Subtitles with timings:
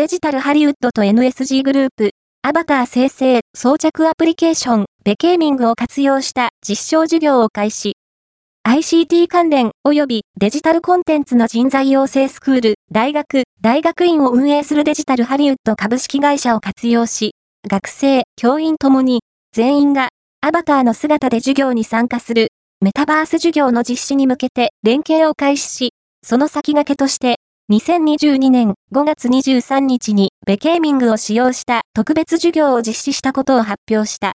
[0.00, 7.98] デジタルハリウッドと NSG グループ、アバター生成、装着アプリケーション、ベケーミングを活用した実証授業を開始。
[8.66, 17.34] ICT 関連及びデジタルコンテンツの人材養成スクール、大学、大学院を運営するデジタルハリウッド株式会社を活用し、
[17.68, 19.20] 学生、教員ともに、
[19.52, 20.08] 全員が
[20.40, 25.92] アバターの姿で授業に参加するメタバース授業の実施に向けて連携を開始し、
[26.22, 27.39] その先駆けとして、
[27.70, 34.28] 2022年5月23日にベケーミングを使用した特別授業を実施したことを発表した。